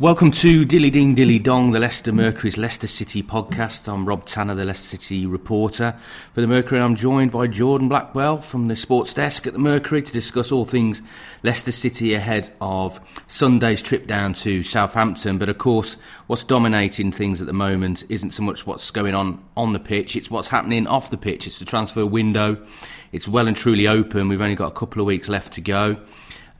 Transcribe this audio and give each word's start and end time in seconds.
Welcome 0.00 0.30
to 0.32 0.64
Dilly 0.64 0.90
Ding 0.90 1.14
Dilly 1.14 1.38
Dong, 1.38 1.72
the 1.72 1.78
Leicester 1.78 2.10
Mercury's 2.10 2.56
Leicester 2.56 2.86
City 2.86 3.22
podcast. 3.22 3.86
I'm 3.86 4.08
Rob 4.08 4.24
Tanner, 4.24 4.54
the 4.54 4.64
Leicester 4.64 4.96
City 4.96 5.26
reporter 5.26 5.94
for 6.32 6.40
the 6.40 6.46
Mercury. 6.46 6.80
I'm 6.80 6.94
joined 6.94 7.32
by 7.32 7.48
Jordan 7.48 7.88
Blackwell 7.88 8.38
from 8.38 8.68
the 8.68 8.76
sports 8.76 9.12
desk 9.12 9.46
at 9.46 9.52
the 9.52 9.58
Mercury 9.58 10.00
to 10.00 10.12
discuss 10.12 10.50
all 10.50 10.64
things 10.64 11.02
Leicester 11.42 11.70
City 11.70 12.14
ahead 12.14 12.52
of 12.62 12.98
Sunday's 13.28 13.82
trip 13.82 14.06
down 14.06 14.32
to 14.34 14.62
Southampton. 14.62 15.36
But 15.36 15.50
of 15.50 15.58
course, 15.58 15.96
what's 16.28 16.44
dominating 16.44 17.12
things 17.12 17.42
at 17.42 17.46
the 17.46 17.52
moment 17.52 18.04
isn't 18.08 18.30
so 18.30 18.42
much 18.42 18.66
what's 18.66 18.90
going 18.90 19.14
on 19.14 19.44
on 19.54 19.74
the 19.74 19.80
pitch, 19.80 20.16
it's 20.16 20.30
what's 20.30 20.48
happening 20.48 20.86
off 20.86 21.10
the 21.10 21.18
pitch. 21.18 21.46
It's 21.46 21.58
the 21.58 21.66
transfer 21.66 22.06
window. 22.06 22.64
It's 23.12 23.28
well 23.28 23.46
and 23.46 23.56
truly 23.56 23.86
open. 23.86 24.28
We've 24.28 24.40
only 24.40 24.56
got 24.56 24.68
a 24.68 24.74
couple 24.74 25.02
of 25.02 25.06
weeks 25.06 25.28
left 25.28 25.52
to 25.54 25.60
go. 25.60 25.98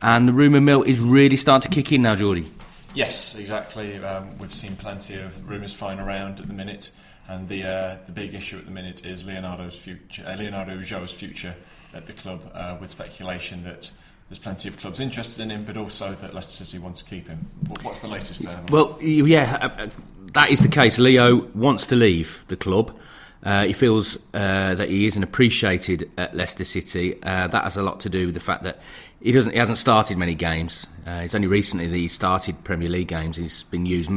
And 0.02 0.28
the 0.28 0.33
rumour 0.33 0.61
mill 0.61 0.83
is 0.83 1.00
really 1.00 1.36
starting 1.36 1.70
to 1.70 1.75
kick 1.75 1.91
in 1.91 2.02
now, 2.02 2.16
Geordie. 2.16 2.50
Yes, 2.95 3.34
exactly. 3.34 3.98
Um, 4.03 4.39
we've 4.39 4.55
seen 4.55 4.77
plenty 4.77 5.19
of 5.19 5.48
rumours 5.48 5.73
flying 5.73 5.98
around 5.98 6.41
at 6.41 6.47
the 6.47 6.53
minute, 6.53 6.91
and 7.28 7.48
the 7.48 7.64
uh, 7.64 7.97
the 8.06 8.12
big 8.12 8.34
issue 8.34 8.59
at 8.59 8.64
the 8.64 8.70
minute 8.70 9.05
is 9.05 9.27
Leonardo's 9.27 9.77
future, 9.78 10.25
uh, 10.27 10.36
Leonardo 10.36 10.78
Ulloa's 10.78 11.12
future 11.12 11.55
at 11.92 12.06
the 12.06 12.12
club, 12.12 12.51
uh, 12.55 12.77
with 12.81 12.91
speculation 12.91 13.64
that 13.64 13.91
there's 14.28 14.39
plenty 14.39 14.69
of 14.69 14.78
clubs 14.78 15.01
interested 15.01 15.42
in 15.42 15.51
him, 15.51 15.64
but 15.64 15.77
also 15.77 16.12
that 16.14 16.34
Leicester 16.34 16.64
City 16.64 16.78
wants 16.78 17.03
to 17.03 17.11
keep 17.11 17.28
him. 17.28 17.47
What's 17.83 17.98
the 17.98 18.09
latest 18.09 18.42
there? 18.42 18.61
Well, 18.70 18.97
yeah, 19.01 19.58
uh, 19.61 19.83
uh, 19.83 19.89
that 20.33 20.51
is 20.51 20.61
the 20.61 20.69
case. 20.69 20.98
Leo 20.98 21.47
wants 21.55 21.86
to 21.89 21.97
leave 21.97 22.45
the 22.48 22.56
club. 22.56 22.97
Uh, 23.42 23.64
he 23.67 23.75
feels 23.75 24.17
uh, 24.33 24.75
that 24.75 24.89
he 24.89 25.06
isn't 25.06 25.23
appreciated 25.23 26.11
at 26.17 26.34
Leicester 26.34 26.64
City. 26.64 27.23
Uh, 27.23 27.47
that 27.48 27.64
has 27.64 27.77
a 27.77 27.83
lot 27.83 28.01
to 28.01 28.08
do 28.08 28.27
with 28.27 28.34
the 28.34 28.41
fact 28.41 28.62
that 28.62 28.81
he 29.25 29.33
doesn't. 29.33 29.53
He 29.53 29.58
hasn't 29.58 29.78
started 29.78 30.19
many 30.19 30.34
games. 30.34 30.86
Uh, 31.06 31.22
it's 31.25 31.34
only 31.34 31.47
recently 31.47 31.86
that 31.86 31.97
he 31.97 32.08
started 32.08 32.62
Premier 32.62 32.91
League 32.91 33.08
games. 33.08 33.39
He's 33.39 33.62
been 33.62 33.86
used 33.86 34.11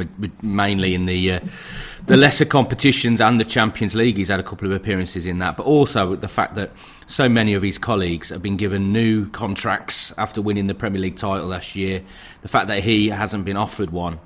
mainly 0.44 0.96
in 0.96 1.06
the 1.06 1.32
uh, 1.32 1.40
the 2.06 2.18
lesser 2.18 2.44
competitions 2.44 3.22
and 3.22 3.40
the 3.40 3.46
Champions 3.46 3.96
League. 3.96 4.18
He's 4.18 4.28
had 4.28 4.42
a 4.42 4.44
couple 4.44 4.68
of 4.68 4.74
appearances 4.74 5.26
in 5.26 5.40
that, 5.40 5.56
but 5.56 5.66
also 5.66 6.18
the 6.18 6.28
fact 6.28 6.56
that 6.56 6.72
so 7.06 7.30
many 7.30 7.54
of 7.54 7.62
his 7.62 7.78
colleagues 7.78 8.30
have 8.32 8.42
been 8.42 8.58
given 8.58 8.92
new 8.92 9.30
contracts 9.30 10.14
after 10.18 10.42
winning 10.42 10.68
the 10.68 10.76
Premier 10.76 11.00
League 11.00 11.16
title 11.16 11.48
last 11.48 11.74
year. 11.74 12.04
The 12.42 12.50
fact 12.50 12.68
that 12.68 12.84
he 12.84 13.08
hasn't 13.08 13.46
been 13.46 13.58
offered 13.58 13.92
one, 13.92 14.20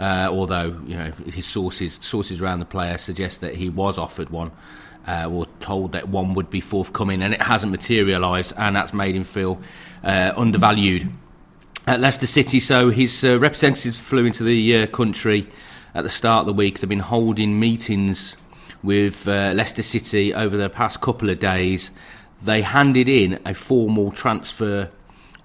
uh, 0.00 0.28
although 0.30 0.80
you 0.86 0.96
know 0.96 1.12
his 1.26 1.46
sources 1.46 1.98
sources 2.02 2.40
around 2.40 2.58
the 2.58 2.64
player 2.64 2.98
suggest 2.98 3.40
that 3.40 3.54
he 3.54 3.68
was 3.68 3.98
offered 3.98 4.30
one 4.30 4.50
uh, 5.06 5.28
or 5.30 5.46
told 5.60 5.92
that 5.92 6.08
one 6.08 6.34
would 6.34 6.50
be 6.50 6.60
forthcoming, 6.60 7.22
and 7.22 7.34
it 7.34 7.42
hasn't 7.42 7.70
materialised, 7.70 8.52
and 8.56 8.76
that's 8.76 8.92
made 8.92 9.14
him 9.14 9.24
feel 9.24 9.60
uh, 10.04 10.32
undervalued 10.36 11.10
at 11.86 12.00
Leicester 12.00 12.26
City. 12.26 12.60
So 12.60 12.90
his 12.90 13.24
uh, 13.24 13.38
representatives 13.38 13.98
flew 13.98 14.24
into 14.24 14.44
the 14.44 14.82
uh, 14.82 14.86
country 14.86 15.48
at 15.94 16.02
the 16.02 16.10
start 16.10 16.42
of 16.42 16.46
the 16.46 16.52
week. 16.52 16.78
They've 16.78 16.88
been 16.88 17.00
holding 17.00 17.58
meetings 17.58 18.36
with 18.82 19.26
uh, 19.28 19.52
Leicester 19.54 19.82
City 19.82 20.34
over 20.34 20.56
the 20.56 20.70
past 20.70 21.00
couple 21.00 21.30
of 21.30 21.38
days. 21.38 21.90
They 22.42 22.62
handed 22.62 23.08
in 23.08 23.40
a 23.44 23.54
formal 23.54 24.10
transfer 24.10 24.90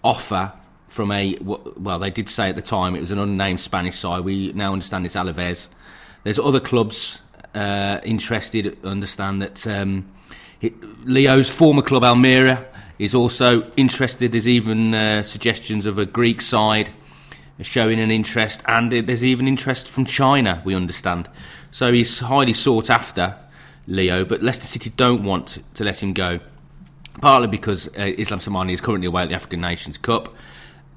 offer 0.03 0.53
from 0.87 1.11
a 1.11 1.37
well, 1.41 1.99
they 1.99 2.09
did 2.09 2.29
say 2.29 2.49
at 2.49 2.55
the 2.55 2.61
time 2.61 2.95
it 2.95 3.01
was 3.01 3.11
an 3.11 3.19
unnamed 3.19 3.59
Spanish 3.59 3.97
side. 3.97 4.23
We 4.23 4.51
now 4.53 4.73
understand 4.73 5.05
it's 5.05 5.15
Alaves. 5.15 5.69
There's 6.23 6.39
other 6.39 6.59
clubs 6.59 7.21
uh, 7.53 7.99
interested 8.03 8.77
understand 8.83 9.41
that 9.41 9.65
um, 9.67 10.07
Leo's 11.05 11.49
former 11.49 11.81
club 11.81 12.03
Almeria 12.03 12.65
is 12.99 13.13
also 13.13 13.69
interested. 13.75 14.31
There's 14.31 14.47
even 14.47 14.93
uh, 14.93 15.23
suggestions 15.23 15.85
of 15.85 15.97
a 15.97 16.05
Greek 16.05 16.41
side 16.41 16.91
showing 17.61 17.99
an 17.99 18.11
interest, 18.11 18.61
and 18.67 18.91
there's 18.91 19.23
even 19.23 19.47
interest 19.47 19.89
from 19.89 20.05
China. 20.05 20.61
We 20.65 20.75
understand, 20.75 21.29
so 21.71 21.91
he's 21.91 22.19
highly 22.19 22.53
sought 22.53 22.89
after, 22.89 23.35
Leo. 23.87 24.25
But 24.25 24.43
Leicester 24.43 24.67
City 24.67 24.91
don't 24.95 25.23
want 25.23 25.63
to 25.73 25.83
let 25.83 26.01
him 26.03 26.13
go, 26.13 26.39
partly 27.21 27.47
because 27.47 27.87
uh, 27.97 28.13
Islam 28.17 28.39
Slimani 28.39 28.73
is 28.73 28.81
currently 28.81 29.07
away 29.07 29.23
at 29.23 29.29
the 29.29 29.35
African 29.35 29.61
Nations 29.61 29.97
Cup, 29.97 30.35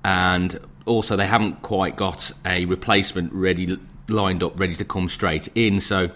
and 0.05 0.59
also 0.87 1.17
they 1.17 1.27
haven't 1.27 1.63
quite 1.63 1.97
got 1.97 2.33
a 2.45 2.65
replacement 2.65 3.33
ready 3.33 3.79
lined 4.09 4.43
up, 4.43 4.59
ready 4.59 4.75
to 4.75 4.85
come 4.85 5.09
straight 5.09 5.49
in. 5.55 5.81
So 5.81 6.11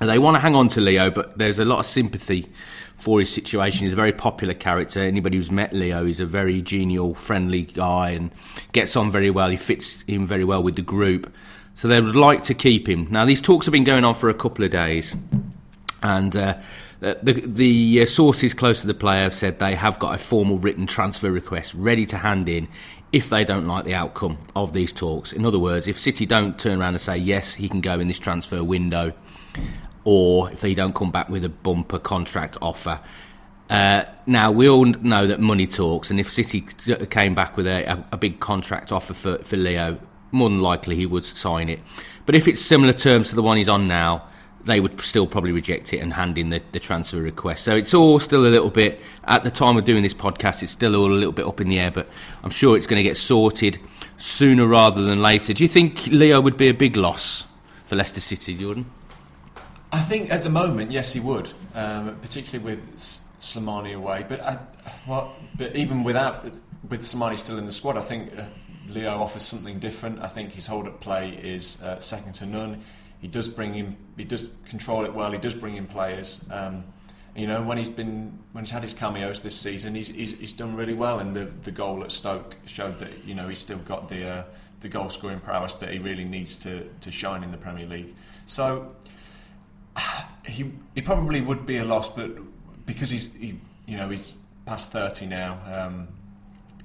they 0.00 0.18
want 0.18 0.36
to 0.36 0.40
hang 0.40 0.54
on 0.54 0.68
to 0.68 0.80
Leo, 0.80 1.10
but 1.10 1.38
there's 1.38 1.58
a 1.58 1.64
lot 1.64 1.80
of 1.80 1.86
sympathy 1.86 2.50
for 2.96 3.20
his 3.20 3.32
situation. 3.32 3.84
He's 3.84 3.92
a 3.92 3.96
very 3.96 4.12
popular 4.12 4.54
character. 4.54 5.00
Anybody 5.00 5.36
who's 5.36 5.50
met 5.50 5.72
Leo, 5.72 6.04
he's 6.04 6.20
a 6.20 6.26
very 6.26 6.60
genial, 6.60 7.14
friendly 7.14 7.62
guy 7.62 8.10
and 8.10 8.30
gets 8.72 8.96
on 8.96 9.10
very 9.10 9.30
well. 9.30 9.48
He 9.48 9.56
fits 9.56 9.98
in 10.06 10.26
very 10.26 10.44
well 10.44 10.62
with 10.62 10.76
the 10.76 10.82
group. 10.82 11.32
So 11.74 11.86
they 11.86 12.00
would 12.00 12.16
like 12.16 12.42
to 12.44 12.54
keep 12.54 12.88
him. 12.88 13.06
Now, 13.10 13.24
these 13.24 13.40
talks 13.40 13.66
have 13.66 13.72
been 13.72 13.84
going 13.84 14.04
on 14.04 14.14
for 14.14 14.28
a 14.28 14.34
couple 14.34 14.64
of 14.64 14.70
days. 14.72 15.16
And 16.02 16.36
uh, 16.36 16.58
the, 17.00 17.44
the 17.46 18.02
uh, 18.02 18.06
sources 18.06 18.54
close 18.54 18.80
to 18.80 18.86
the 18.86 18.94
player 18.94 19.22
have 19.22 19.34
said 19.34 19.58
they 19.58 19.74
have 19.74 19.98
got 19.98 20.14
a 20.14 20.18
formal 20.18 20.58
written 20.58 20.86
transfer 20.86 21.30
request 21.30 21.74
ready 21.74 22.04
to 22.06 22.16
hand 22.16 22.48
in 22.48 22.68
if 23.12 23.30
they 23.30 23.44
don't 23.44 23.66
like 23.66 23.84
the 23.84 23.94
outcome 23.94 24.38
of 24.54 24.72
these 24.72 24.92
talks. 24.92 25.32
In 25.32 25.46
other 25.46 25.58
words, 25.58 25.86
if 25.88 25.98
City 25.98 26.26
don't 26.26 26.58
turn 26.58 26.80
around 26.80 26.94
and 26.94 27.00
say, 27.00 27.16
yes, 27.16 27.54
he 27.54 27.68
can 27.68 27.80
go 27.80 27.98
in 28.00 28.08
this 28.08 28.18
transfer 28.18 28.62
window, 28.62 29.12
or 30.04 30.50
if 30.52 30.60
they 30.60 30.74
don't 30.74 30.94
come 30.94 31.10
back 31.10 31.28
with 31.28 31.44
a 31.44 31.48
bumper 31.48 31.98
contract 31.98 32.56
offer. 32.60 33.00
Uh, 33.70 34.04
now 34.26 34.50
we 34.50 34.68
all 34.68 34.86
know 34.86 35.26
that 35.26 35.40
money 35.40 35.66
talks, 35.66 36.10
and 36.10 36.18
if 36.18 36.30
City 36.30 36.62
came 37.10 37.34
back 37.34 37.56
with 37.56 37.66
a, 37.66 38.04
a, 38.12 38.16
big 38.16 38.40
contract 38.40 38.92
offer 38.92 39.12
for, 39.12 39.38
for 39.38 39.56
Leo, 39.56 40.00
more 40.32 40.48
than 40.48 40.60
likely 40.60 40.96
he 40.96 41.04
would 41.04 41.24
sign 41.24 41.68
it. 41.68 41.80
But 42.24 42.34
if 42.34 42.48
it's 42.48 42.62
similar 42.62 42.94
terms 42.94 43.28
to 43.28 43.34
the 43.34 43.42
one 43.42 43.58
he's 43.58 43.68
on 43.68 43.86
now, 43.86 44.26
they 44.64 44.80
would 44.80 45.00
still 45.00 45.26
probably 45.26 45.52
reject 45.52 45.92
it 45.94 45.98
and 45.98 46.12
hand 46.12 46.36
in 46.36 46.50
the, 46.50 46.60
the 46.72 46.80
transfer 46.80 47.18
request. 47.18 47.64
So 47.64 47.76
it's 47.76 47.94
all 47.94 48.18
still 48.18 48.46
a 48.46 48.48
little 48.48 48.70
bit, 48.70 49.00
at 49.24 49.44
the 49.44 49.50
time 49.50 49.76
of 49.76 49.84
doing 49.84 50.02
this 50.02 50.14
podcast, 50.14 50.62
it's 50.62 50.72
still 50.72 50.94
all 50.96 51.12
a 51.12 51.14
little 51.14 51.32
bit 51.32 51.46
up 51.46 51.60
in 51.60 51.68
the 51.68 51.78
air, 51.78 51.90
but 51.90 52.08
I'm 52.42 52.50
sure 52.50 52.76
it's 52.76 52.86
going 52.86 52.98
to 52.98 53.08
get 53.08 53.16
sorted 53.16 53.78
sooner 54.16 54.66
rather 54.66 55.02
than 55.02 55.22
later. 55.22 55.52
Do 55.52 55.62
you 55.62 55.68
think 55.68 56.06
Leo 56.08 56.40
would 56.40 56.56
be 56.56 56.68
a 56.68 56.74
big 56.74 56.96
loss 56.96 57.46
for 57.86 57.96
Leicester 57.96 58.20
City, 58.20 58.56
Jordan? 58.56 58.86
I 59.90 60.00
think 60.00 60.30
at 60.30 60.44
the 60.44 60.50
moment, 60.50 60.90
yes, 60.90 61.14
he 61.14 61.20
would, 61.20 61.50
um, 61.74 62.18
particularly 62.20 62.76
with 62.76 62.98
Slimani 63.38 63.94
away. 63.94 64.26
But 64.28 64.40
I, 64.40 64.58
well, 65.06 65.34
but 65.56 65.74
even 65.76 66.04
without 66.04 66.44
with 66.90 67.02
Slimani 67.02 67.38
still 67.38 67.56
in 67.56 67.64
the 67.64 67.72
squad, 67.72 67.96
I 67.96 68.02
think 68.02 68.38
uh, 68.38 68.44
Leo 68.88 69.18
offers 69.18 69.44
something 69.44 69.78
different. 69.78 70.20
I 70.20 70.28
think 70.28 70.52
his 70.52 70.66
hold-up 70.66 71.00
play 71.00 71.30
is 71.30 71.80
uh, 71.80 71.98
second 72.00 72.34
to 72.34 72.46
none. 72.46 72.82
He 73.20 73.28
does 73.28 73.48
bring 73.48 73.74
in, 73.74 73.96
he 74.16 74.24
does 74.24 74.50
control 74.66 75.04
it 75.04 75.12
well. 75.12 75.32
He 75.32 75.38
does 75.38 75.54
bring 75.54 75.76
in 75.76 75.86
players. 75.86 76.44
Um, 76.50 76.84
you 77.34 77.46
know, 77.46 77.62
when 77.62 77.78
he's 77.78 77.88
been 77.88 78.36
when 78.52 78.64
he's 78.64 78.72
had 78.72 78.82
his 78.82 78.94
cameos 78.94 79.40
this 79.40 79.54
season, 79.54 79.94
he's, 79.94 80.08
he's, 80.08 80.32
he's 80.32 80.52
done 80.52 80.74
really 80.74 80.94
well. 80.94 81.20
And 81.20 81.34
the 81.34 81.44
the 81.62 81.70
goal 81.70 82.02
at 82.02 82.10
Stoke 82.10 82.56
showed 82.66 82.98
that 82.98 83.24
you 83.24 83.34
know 83.34 83.48
he's 83.48 83.60
still 83.60 83.78
got 83.78 84.08
the 84.08 84.28
uh, 84.28 84.44
the 84.80 84.88
goal 84.88 85.08
scoring 85.08 85.40
prowess 85.40 85.74
that 85.76 85.90
he 85.90 85.98
really 85.98 86.24
needs 86.24 86.58
to 86.58 86.88
to 87.00 87.10
shine 87.10 87.42
in 87.42 87.50
the 87.50 87.58
Premier 87.58 87.86
League. 87.86 88.14
So 88.46 88.94
he 90.46 90.72
he 90.94 91.02
probably 91.02 91.40
would 91.40 91.66
be 91.66 91.78
a 91.78 91.84
loss, 91.84 92.08
but 92.08 92.30
because 92.86 93.10
he's 93.10 93.32
he, 93.32 93.60
you 93.86 93.96
know 93.96 94.08
he's 94.08 94.34
past 94.66 94.90
thirty 94.90 95.26
now, 95.26 95.60
um, 95.72 96.08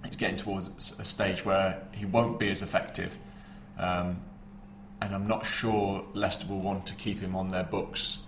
he's 0.05 0.15
getting 0.15 0.37
towards 0.37 0.93
a 0.99 1.05
stage 1.05 1.45
where 1.45 1.81
he 1.93 2.05
won't 2.05 2.39
be 2.39 2.49
as 2.49 2.61
effective, 2.61 3.17
um, 3.77 4.21
and 5.03 5.13
I'm 5.13 5.27
not 5.27 5.45
sure 5.45 6.05
Leicester 6.13 6.47
will 6.47 6.61
want 6.61 6.87
to 6.87 6.95
keep 6.95 7.19
him 7.19 7.35
on 7.35 7.49
their 7.49 7.65
books 7.65 8.21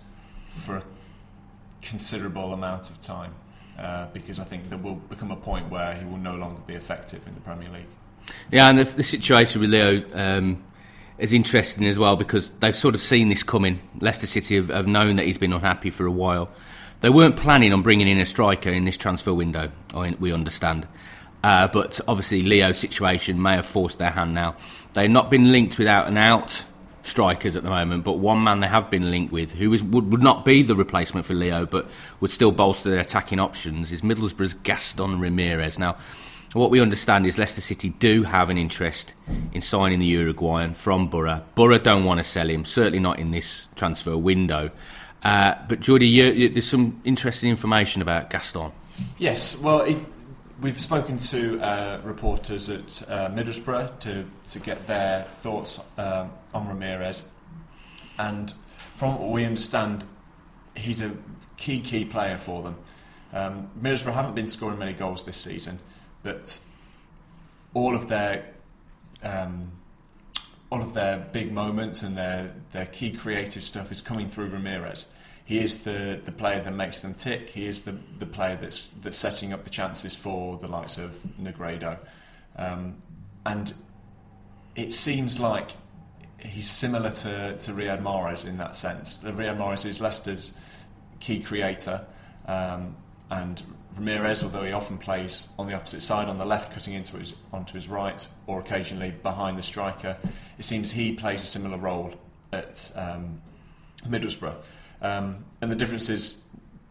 for 0.54 0.76
a 0.76 0.84
considerable 1.80 2.52
amount 2.52 2.90
of 2.90 3.00
time. 3.00 3.34
Uh, 3.78 4.06
because 4.12 4.38
I 4.40 4.44
think 4.44 4.68
there 4.68 4.78
will 4.78 4.94
become 4.94 5.30
a 5.30 5.36
point 5.36 5.70
where 5.70 5.94
he 5.94 6.04
will 6.04 6.18
no 6.18 6.34
longer 6.34 6.60
be 6.66 6.74
effective 6.74 7.26
in 7.26 7.34
the 7.34 7.40
Premier 7.40 7.70
League. 7.70 7.88
Yeah, 8.50 8.68
and 8.68 8.78
the, 8.78 8.84
the 8.84 9.02
situation 9.02 9.60
with 9.60 9.70
Leo 9.70 10.02
um, 10.14 10.62
is 11.18 11.32
interesting 11.32 11.86
as 11.86 11.98
well 11.98 12.16
because 12.16 12.50
they've 12.60 12.76
sort 12.76 12.94
of 12.94 13.00
seen 13.00 13.28
this 13.28 13.42
coming. 13.42 13.80
Leicester 14.00 14.26
City 14.26 14.56
have, 14.56 14.68
have, 14.68 14.86
known 14.86 15.16
that 15.16 15.26
he's 15.26 15.38
been 15.38 15.52
unhappy 15.52 15.90
for 15.90 16.06
a 16.06 16.10
while. 16.10 16.50
They 17.00 17.10
weren't 17.10 17.36
planning 17.36 17.72
on 17.72 17.82
bringing 17.82 18.08
in 18.08 18.18
a 18.18 18.24
striker 18.24 18.70
in 18.70 18.84
this 18.84 18.96
transfer 18.96 19.32
window, 19.32 19.70
we 20.18 20.32
understand. 20.32 20.88
Uh, 21.46 21.68
but 21.68 22.00
obviously, 22.08 22.42
Leo's 22.42 22.76
situation 22.76 23.40
may 23.40 23.54
have 23.54 23.64
forced 23.64 24.00
their 24.00 24.10
hand 24.10 24.34
now. 24.34 24.56
They've 24.94 25.08
not 25.08 25.30
been 25.30 25.52
linked 25.52 25.78
without 25.78 26.08
an 26.08 26.16
out 26.16 26.64
strikers 27.04 27.54
at 27.56 27.62
the 27.62 27.70
moment, 27.70 28.02
but 28.02 28.14
one 28.14 28.42
man 28.42 28.58
they 28.58 28.66
have 28.66 28.90
been 28.90 29.12
linked 29.12 29.32
with, 29.32 29.52
who 29.52 29.72
is, 29.72 29.80
would, 29.80 30.10
would 30.10 30.24
not 30.24 30.44
be 30.44 30.64
the 30.64 30.74
replacement 30.74 31.24
for 31.24 31.34
Leo, 31.34 31.64
but 31.64 31.88
would 32.18 32.32
still 32.32 32.50
bolster 32.50 32.90
their 32.90 32.98
attacking 32.98 33.38
options, 33.38 33.92
is 33.92 34.02
Middlesbrough's 34.02 34.54
Gaston 34.54 35.20
Ramirez. 35.20 35.78
Now, 35.78 35.98
what 36.52 36.72
we 36.72 36.80
understand 36.80 37.26
is 37.26 37.38
Leicester 37.38 37.60
City 37.60 37.90
do 37.90 38.24
have 38.24 38.50
an 38.50 38.58
interest 38.58 39.14
in 39.52 39.60
signing 39.60 40.00
the 40.00 40.06
Uruguayan 40.06 40.74
from 40.74 41.06
Borough. 41.08 41.44
Borough 41.54 41.78
don't 41.78 42.02
want 42.02 42.18
to 42.18 42.24
sell 42.24 42.50
him, 42.50 42.64
certainly 42.64 42.98
not 42.98 43.20
in 43.20 43.30
this 43.30 43.68
transfer 43.76 44.16
window. 44.16 44.72
Uh, 45.22 45.54
but 45.68 45.78
Jordy, 45.78 46.08
you, 46.08 46.24
you, 46.24 46.48
there's 46.48 46.66
some 46.68 47.00
interesting 47.04 47.50
information 47.50 48.02
about 48.02 48.30
Gaston. 48.30 48.72
Yes, 49.16 49.56
well, 49.56 49.82
it, 49.82 49.98
we've 50.60 50.80
spoken 50.80 51.18
to 51.18 51.60
uh, 51.60 52.00
reporters 52.02 52.68
at 52.68 53.02
uh, 53.08 53.28
Middlesbrough 53.30 53.98
to, 54.00 54.24
to 54.50 54.58
get 54.58 54.86
their 54.86 55.24
thoughts 55.36 55.80
um, 55.98 56.30
on 56.54 56.68
Ramirez, 56.68 57.28
and 58.18 58.52
from 58.96 59.18
what 59.18 59.30
we 59.30 59.44
understand, 59.44 60.04
he's 60.74 61.02
a 61.02 61.12
key 61.56 61.80
key 61.80 62.04
player 62.04 62.38
for 62.38 62.62
them. 62.62 62.76
Um, 63.32 63.70
Middlesbrough 63.80 64.14
haven't 64.14 64.34
been 64.34 64.46
scoring 64.46 64.78
many 64.78 64.92
goals 64.92 65.24
this 65.24 65.36
season, 65.36 65.78
but 66.22 66.58
all 67.74 67.94
of 67.94 68.08
their 68.08 68.54
um, 69.22 69.72
all 70.70 70.82
of 70.82 70.94
their 70.94 71.18
big 71.32 71.52
moments 71.52 72.02
and 72.02 72.16
their, 72.16 72.52
their 72.72 72.86
key 72.86 73.12
creative 73.12 73.62
stuff 73.62 73.92
is 73.92 74.02
coming 74.02 74.28
through 74.28 74.48
Ramirez. 74.48 75.06
He 75.46 75.60
is 75.60 75.84
the, 75.84 76.20
the 76.24 76.32
player 76.32 76.60
that 76.60 76.74
makes 76.74 76.98
them 76.98 77.14
tick. 77.14 77.50
He 77.50 77.66
is 77.66 77.82
the, 77.82 77.96
the 78.18 78.26
player 78.26 78.58
that's 78.60 78.90
that's 79.00 79.16
setting 79.16 79.52
up 79.52 79.62
the 79.62 79.70
chances 79.70 80.12
for 80.12 80.58
the 80.58 80.66
likes 80.66 80.98
of 80.98 81.16
Negredo. 81.40 81.98
Um, 82.56 83.00
and 83.44 83.72
it 84.74 84.92
seems 84.92 85.38
like 85.38 85.70
he's 86.40 86.68
similar 86.68 87.10
to, 87.10 87.56
to 87.58 87.72
Riyad 87.72 88.02
Mahrez 88.02 88.44
in 88.44 88.58
that 88.58 88.74
sense. 88.74 89.18
Riyad 89.18 89.56
Mahrez 89.56 89.86
is 89.86 90.00
Leicester's 90.00 90.52
key 91.20 91.38
creator, 91.38 92.04
um, 92.46 92.96
and 93.30 93.62
Ramirez, 93.96 94.42
although 94.42 94.64
he 94.64 94.72
often 94.72 94.98
plays 94.98 95.48
on 95.60 95.68
the 95.68 95.74
opposite 95.74 96.02
side, 96.02 96.28
on 96.28 96.38
the 96.38 96.44
left, 96.44 96.72
cutting 96.72 96.94
into 96.94 97.16
his, 97.18 97.36
onto 97.52 97.74
his 97.74 97.88
right, 97.88 98.26
or 98.48 98.58
occasionally 98.58 99.14
behind 99.22 99.56
the 99.56 99.62
striker, 99.62 100.16
it 100.58 100.64
seems 100.64 100.90
he 100.90 101.12
plays 101.12 101.42
a 101.42 101.46
similar 101.46 101.78
role 101.78 102.12
at 102.52 102.90
um, 102.96 103.40
Middlesbrough. 104.04 104.56
Um, 105.02 105.44
and 105.60 105.70
the 105.70 105.76
difference 105.76 106.08
is 106.08 106.40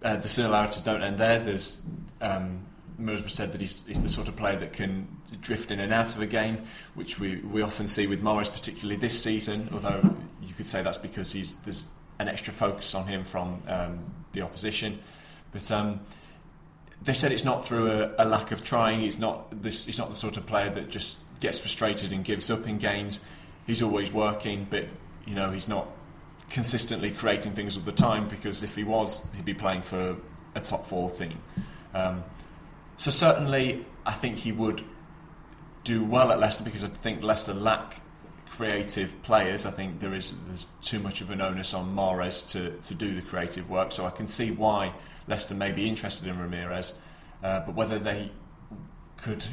uh, 0.03 0.15
the 0.17 0.29
similarities 0.29 0.83
don't 0.83 1.01
end 1.01 1.17
there. 1.17 1.39
There's 1.39 1.81
um, 2.21 2.65
said 3.27 3.51
that 3.51 3.59
he's, 3.59 3.85
he's, 3.85 4.01
the 4.01 4.09
sort 4.09 4.27
of 4.27 4.35
player 4.35 4.57
that 4.57 4.73
can 4.73 5.07
drift 5.41 5.71
in 5.71 5.79
and 5.79 5.91
out 5.91 6.15
of 6.15 6.21
a 6.21 6.27
game, 6.27 6.63
which 6.93 7.19
we, 7.19 7.37
we 7.37 7.61
often 7.61 7.87
see 7.87 8.07
with 8.07 8.21
Mahrez, 8.21 8.51
particularly 8.51 8.95
this 8.95 9.21
season. 9.21 9.69
Although 9.73 10.15
you 10.41 10.53
could 10.53 10.65
say 10.65 10.81
that's 10.81 10.97
because 10.97 11.33
there's 11.63 11.85
an 12.19 12.27
extra 12.27 12.53
focus 12.53 12.95
on 12.95 13.07
him 13.07 13.23
from 13.23 13.61
um, 13.67 13.99
the 14.33 14.41
opposition. 14.41 14.99
But 15.51 15.69
um, 15.71 15.99
they 17.01 17.13
said 17.13 17.31
it's 17.31 17.43
not 17.43 17.65
through 17.65 17.91
a, 17.91 18.11
a, 18.19 18.25
lack 18.25 18.51
of 18.51 18.63
trying. 18.63 19.03
It's 19.03 19.19
not 19.19 19.61
this. 19.61 19.85
He's 19.85 19.97
not 19.97 20.09
the 20.09 20.15
sort 20.15 20.37
of 20.37 20.45
player 20.45 20.69
that 20.69 20.89
just 20.89 21.17
gets 21.39 21.59
frustrated 21.59 22.11
and 22.11 22.23
gives 22.23 22.49
up 22.49 22.67
in 22.67 22.77
games. 22.77 23.19
He's 23.67 23.81
always 23.81 24.11
working, 24.11 24.67
but 24.69 24.85
you 25.25 25.35
know 25.35 25.51
he's 25.51 25.67
not 25.67 25.87
consistently 26.49 27.11
creating 27.11 27.53
things 27.53 27.75
all 27.75 27.83
the 27.83 27.91
time 27.91 28.27
because 28.27 28.63
if 28.63 28.75
he 28.75 28.83
was, 28.83 29.25
he'd 29.35 29.45
be 29.45 29.53
playing 29.53 29.81
for 29.81 30.15
a 30.55 30.59
top 30.59 30.85
four 30.85 31.11
team. 31.11 31.37
Um, 31.93 32.23
so 32.97 33.11
certainly, 33.11 33.85
I 34.05 34.13
think 34.13 34.37
he 34.37 34.51
would 34.51 34.83
do 35.83 36.03
well 36.03 36.31
at 36.31 36.39
Leicester 36.39 36.63
because 36.63 36.83
I 36.83 36.87
think 36.87 37.21
Leicester 37.21 37.53
lack 37.53 38.01
creative 38.49 39.21
players. 39.23 39.65
I 39.65 39.71
think 39.71 39.99
there 39.99 40.13
is 40.13 40.33
there's 40.47 40.65
too 40.81 40.99
much 40.99 41.21
of 41.21 41.29
an 41.29 41.41
onus 41.41 41.73
on 41.73 41.93
Mahrez 41.95 42.49
to, 42.51 42.71
to 42.87 42.93
do 42.93 43.15
the 43.15 43.21
creative 43.21 43.69
work. 43.69 43.91
So 43.91 44.05
I 44.05 44.11
can 44.11 44.27
see 44.27 44.51
why 44.51 44.93
Leicester 45.27 45.55
may 45.55 45.71
be 45.71 45.89
interested 45.89 46.27
in 46.27 46.39
Ramirez, 46.39 46.97
uh, 47.43 47.61
but 47.61 47.75
whether 47.75 47.99
they 47.99 48.31
could 49.17 49.43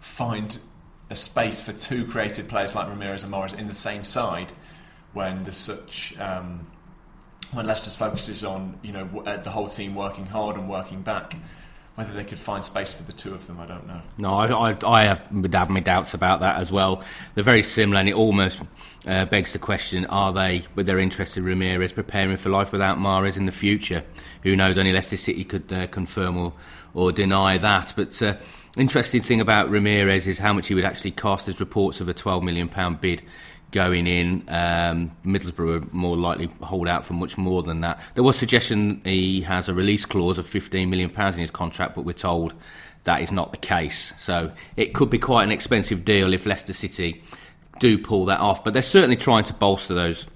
find 0.00 0.58
a 1.10 1.16
space 1.16 1.62
for 1.62 1.72
two 1.72 2.04
creative 2.06 2.48
players 2.48 2.74
like 2.74 2.88
Ramirez 2.88 3.24
and 3.24 3.32
Mahrez 3.32 3.58
in 3.58 3.68
the 3.68 3.74
same 3.74 4.04
side 4.04 4.52
when 5.12 5.44
there's 5.44 5.56
such 5.56 6.18
um, 6.18 6.66
when 7.52 7.66
Leicester's 7.66 7.96
focus 7.96 8.28
is 8.28 8.44
on 8.44 8.78
you 8.82 8.92
know 8.92 9.08
uh, 9.26 9.36
the 9.38 9.50
whole 9.50 9.68
team 9.68 9.94
working 9.94 10.26
hard 10.26 10.56
and 10.56 10.68
working 10.68 11.02
back. 11.02 11.36
Whether 11.94 12.12
they 12.12 12.22
could 12.22 12.38
find 12.38 12.64
space 12.64 12.92
for 12.92 13.02
the 13.02 13.12
two 13.12 13.34
of 13.34 13.48
them, 13.48 13.58
I 13.58 13.66
don't 13.66 13.88
know. 13.88 14.00
No, 14.18 14.34
I, 14.34 14.70
I, 14.70 14.76
I 14.86 15.06
have 15.06 15.32
my 15.32 15.80
doubts 15.80 16.14
about 16.14 16.38
that 16.42 16.60
as 16.60 16.70
well. 16.70 17.02
They're 17.34 17.42
very 17.42 17.64
similar, 17.64 17.98
and 17.98 18.08
it 18.08 18.14
almost 18.14 18.60
uh, 19.04 19.24
begs 19.24 19.52
the 19.52 19.58
question: 19.58 20.06
Are 20.06 20.32
they, 20.32 20.62
with 20.76 20.86
their 20.86 21.00
interest 21.00 21.36
in 21.36 21.42
Ramirez, 21.42 21.92
preparing 21.92 22.36
for 22.36 22.50
life 22.50 22.70
without 22.70 22.98
Mahrez 22.98 23.36
in 23.36 23.46
the 23.46 23.52
future? 23.52 24.04
Who 24.44 24.54
knows? 24.54 24.78
Only 24.78 24.92
Leicester 24.92 25.16
City 25.16 25.42
could 25.42 25.72
uh, 25.72 25.88
confirm 25.88 26.36
or, 26.36 26.52
or 26.94 27.10
deny 27.10 27.58
that. 27.58 27.92
But 27.96 28.22
uh, 28.22 28.36
interesting 28.76 29.20
thing 29.20 29.40
about 29.40 29.68
Ramirez 29.68 30.28
is 30.28 30.38
how 30.38 30.52
much 30.52 30.68
he 30.68 30.76
would 30.76 30.84
actually 30.84 31.10
cost. 31.10 31.46
There's 31.46 31.58
reports 31.58 32.00
of 32.00 32.06
a 32.06 32.14
12 32.14 32.44
million 32.44 32.68
pound 32.68 33.00
bid 33.00 33.24
going 33.70 34.06
in. 34.06 34.44
Um, 34.48 35.16
Middlesbrough 35.24 35.82
are 35.82 35.86
more 35.92 36.16
likely 36.16 36.46
hold 36.62 36.88
out 36.88 37.04
for 37.04 37.14
much 37.14 37.36
more 37.36 37.62
than 37.62 37.80
that. 37.82 38.00
There 38.14 38.24
was 38.24 38.38
suggestion 38.38 39.00
he 39.04 39.42
has 39.42 39.68
a 39.68 39.74
release 39.74 40.04
clause 40.04 40.38
of 40.38 40.46
15 40.46 40.88
million 40.88 41.10
pounds 41.10 41.36
in 41.36 41.42
his 41.42 41.50
contract, 41.50 41.94
but 41.94 42.04
we're 42.04 42.12
told 42.12 42.54
that 43.04 43.22
is 43.22 43.32
not 43.32 43.50
the 43.52 43.58
case. 43.58 44.12
So 44.18 44.52
it 44.76 44.94
could 44.94 45.10
be 45.10 45.18
quite 45.18 45.44
an 45.44 45.52
expensive 45.52 46.04
deal 46.04 46.32
if 46.32 46.46
Leicester 46.46 46.72
City 46.72 47.22
do 47.80 47.98
pull 47.98 48.26
that 48.26 48.40
off. 48.40 48.64
But 48.64 48.72
they're 48.72 48.82
certainly 48.82 49.16
trying 49.16 49.44
to 49.44 49.54
bolster 49.54 49.94
those 49.94 50.26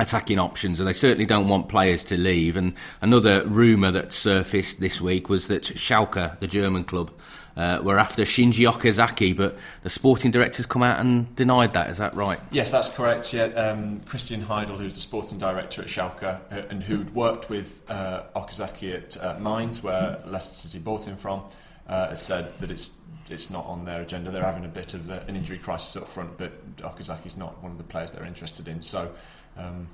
attacking 0.00 0.38
options, 0.38 0.78
and 0.78 0.88
they 0.88 0.92
certainly 0.92 1.26
don't 1.26 1.48
want 1.48 1.68
players 1.68 2.04
to 2.04 2.16
leave. 2.16 2.56
And 2.56 2.74
another 3.00 3.44
rumour 3.46 3.90
that 3.92 4.12
surfaced 4.12 4.80
this 4.80 5.00
week 5.00 5.28
was 5.28 5.48
that 5.48 5.62
Schalke, 5.62 6.38
the 6.38 6.46
German 6.46 6.84
club, 6.84 7.10
uh, 7.56 7.80
were 7.82 7.98
after 7.98 8.22
Shinji 8.22 8.70
Okazaki, 8.72 9.36
but 9.36 9.58
the 9.82 9.90
sporting 9.90 10.30
director's 10.30 10.64
come 10.66 10.84
out 10.84 11.00
and 11.00 11.34
denied 11.34 11.72
that. 11.72 11.90
Is 11.90 11.98
that 11.98 12.14
right? 12.14 12.38
Yes, 12.52 12.70
that's 12.70 12.88
correct. 12.88 13.34
Yeah, 13.34 13.46
um, 13.46 14.00
Christian 14.02 14.40
Heidel, 14.40 14.76
who's 14.78 14.94
the 14.94 15.00
sporting 15.00 15.38
director 15.38 15.82
at 15.82 15.88
Schalke 15.88 16.22
uh, 16.22 16.62
and 16.70 16.82
who'd 16.82 17.12
worked 17.14 17.50
with 17.50 17.82
uh, 17.88 18.22
Okazaki 18.36 18.94
at 18.94 19.22
uh, 19.22 19.38
Mainz, 19.40 19.82
where 19.82 20.20
Leicester 20.24 20.54
City 20.54 20.78
bought 20.78 21.04
him 21.04 21.16
from, 21.16 21.42
uh, 21.88 22.08
has 22.08 22.22
said 22.22 22.56
that 22.58 22.70
it's 22.70 22.90
it's 23.30 23.50
not 23.50 23.66
on 23.66 23.84
their 23.84 24.00
agenda. 24.00 24.30
They're 24.30 24.42
having 24.42 24.64
a 24.64 24.68
bit 24.68 24.94
of 24.94 25.10
an 25.10 25.36
injury 25.36 25.58
crisis 25.58 25.96
up 25.96 26.08
front, 26.08 26.38
but 26.38 26.76
Okazaki's 26.76 27.36
not 27.36 27.62
one 27.62 27.72
of 27.72 27.78
the 27.78 27.84
players 27.84 28.10
they're 28.10 28.24
interested 28.24 28.68
in. 28.68 28.82
So 28.82 29.12
um, 29.58 29.86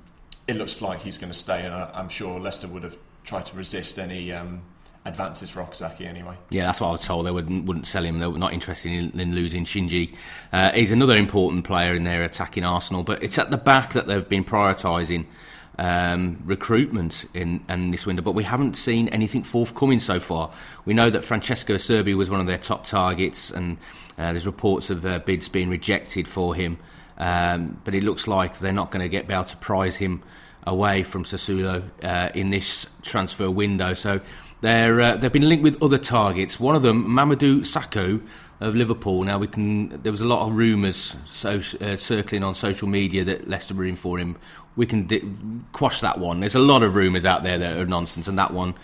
it 0.47 0.55
looks 0.55 0.81
like 0.81 1.01
he's 1.01 1.17
going 1.17 1.31
to 1.33 1.37
stay, 1.37 1.65
and 1.65 1.73
I, 1.73 1.99
am 1.99 2.07
sure 2.07 2.39
Leicester 2.39 2.67
would 2.67 2.83
have 2.83 2.97
tried 3.23 3.45
to 3.47 3.57
resist 3.57 3.99
any. 3.99 4.31
Um, 4.31 4.61
advances 5.07 5.51
for 5.51 5.63
Okazaki 5.63 6.07
anyway. 6.07 6.35
Yeah, 6.49 6.65
that's 6.65 6.81
what 6.81 6.87
I 6.87 6.91
was 6.93 7.05
told. 7.05 7.27
They 7.27 7.31
wouldn't, 7.31 7.65
wouldn't 7.65 7.85
sell 7.85 8.03
him. 8.03 8.17
They 8.19 8.25
were 8.25 8.39
not 8.39 8.53
interested 8.53 8.91
in, 8.91 9.19
in 9.19 9.35
losing 9.35 9.63
Shinji. 9.63 10.15
Uh, 10.51 10.71
he's 10.71 10.91
another 10.91 11.15
important 11.15 11.63
player 11.63 11.93
in 11.93 12.03
their 12.03 12.23
attacking 12.23 12.63
arsenal, 12.63 13.03
but 13.03 13.21
it's 13.21 13.37
at 13.37 13.51
the 13.51 13.57
back 13.57 13.93
that 13.93 14.07
they've 14.07 14.27
been 14.27 14.43
prioritising 14.43 15.27
um, 15.77 16.41
recruitment 16.45 17.25
in, 17.33 17.63
in, 17.69 17.91
this 17.91 18.05
window, 18.05 18.21
but 18.21 18.33
we 18.33 18.43
haven't 18.43 18.75
seen 18.75 19.09
anything 19.09 19.43
forthcoming 19.43 19.99
so 19.99 20.19
far. 20.19 20.51
We 20.85 20.93
know 20.93 21.09
that 21.09 21.23
Francesco 21.23 21.75
Acerbi 21.75 22.15
was 22.15 22.29
one 22.29 22.39
of 22.39 22.47
their 22.47 22.57
top 22.57 22.85
targets, 22.85 23.51
and 23.51 23.77
uh, 24.17 24.31
there's 24.31 24.45
reports 24.45 24.89
of 24.89 25.05
uh, 25.05 25.19
bids 25.19 25.49
being 25.49 25.69
rejected 25.69 26.27
for 26.27 26.55
him. 26.55 26.77
Um, 27.17 27.79
but 27.83 27.95
it 27.95 28.03
looks 28.03 28.27
like 28.27 28.59
they're 28.59 28.73
not 28.73 28.91
going 28.91 29.01
to 29.01 29.09
get 29.09 29.27
be 29.27 29.33
able 29.33 29.45
to 29.45 29.57
prize 29.57 29.95
him 29.95 30.21
away 30.67 31.03
from 31.03 31.23
Sassuolo 31.23 31.83
uh, 32.03 32.29
in 32.33 32.49
this 32.49 32.87
transfer 33.01 33.49
window. 33.49 33.93
So 33.93 34.19
they're, 34.61 34.99
uh, 34.99 35.17
they've 35.17 35.31
been 35.31 35.47
linked 35.47 35.63
with 35.63 35.81
other 35.81 35.97
targets. 35.97 36.59
One 36.59 36.75
of 36.75 36.81
them, 36.81 37.05
Mamadou 37.07 37.59
Sakho 37.59 38.21
of 38.59 38.75
Liverpool. 38.75 39.23
Now 39.23 39.37
we 39.37 39.47
can. 39.47 40.01
There 40.01 40.11
was 40.11 40.21
a 40.21 40.25
lot 40.25 40.47
of 40.47 40.55
rumours 40.55 41.15
so, 41.25 41.59
uh, 41.81 41.95
circling 41.97 42.43
on 42.43 42.55
social 42.55 42.87
media 42.87 43.23
that 43.25 43.47
Leicester 43.47 43.73
were 43.73 43.85
in 43.85 43.95
for 43.95 44.17
him. 44.19 44.37
We 44.75 44.85
can 44.85 45.07
di- 45.07 45.23
quash 45.71 46.01
that 46.01 46.19
one. 46.19 46.39
There's 46.39 46.55
a 46.55 46.59
lot 46.59 46.83
of 46.83 46.95
rumours 46.95 47.25
out 47.25 47.43
there 47.43 47.57
that 47.57 47.77
are 47.77 47.85
nonsense, 47.85 48.27
and 48.27 48.37
that 48.39 48.53
one 48.53 48.75